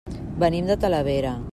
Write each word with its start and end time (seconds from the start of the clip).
Venim 0.43 0.71
de 0.73 0.79
Talavera. 0.87 1.39